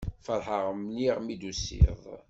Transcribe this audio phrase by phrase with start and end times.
[0.25, 2.01] Feṛḥeɣ mliḥ mi d-tusiḍ.